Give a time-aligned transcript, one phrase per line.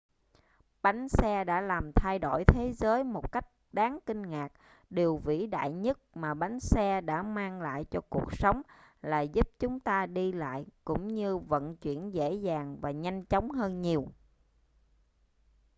[0.81, 4.47] bánh xe đã làm thay đổi thế giới một cách đáng kinh ngạc
[4.89, 8.61] điều vĩ đại nhất mà bánh xe đã mang lại cho cuộc sống
[9.01, 13.51] là giúp chúng ta đi lại cũng như vận chuyển dễ dàng và nhanh chóng
[13.51, 14.07] hơn nhiều